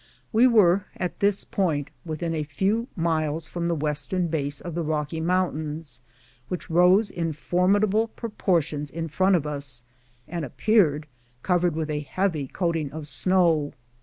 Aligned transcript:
We 0.33 0.47
were 0.47 0.85
at 0.97 1.19
this 1.19 1.43
point 1.43 1.91
within 2.05 2.33
a 2.33 2.41
few 2.43 2.87
miles 2.95 3.47
from 3.47 3.67
the 3.67 3.75
west 3.75 4.11
ern 4.11 4.29
base 4.29 4.59
of 4.59 4.73
the 4.73 4.83
Eocky 4.83 5.21
Mountains, 5.21 6.01
which 6.47 6.71
rose 6.71 7.11
in 7.11 7.33
formidable 7.33 8.07
proportions 8.07 8.89
in 8.89 9.07
front 9.09 9.35
of 9.35 9.45
us, 9.45 9.85
and 10.27 10.43
appeared 10.43 11.05
covered 11.43 11.75
with 11.75 11.91
a 11.91 11.99
heavy 11.99 12.47
coating 12.47 12.91
of 12.91 13.07
snow. 13.07 13.73